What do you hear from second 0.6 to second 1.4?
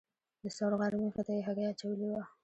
غار مخې ته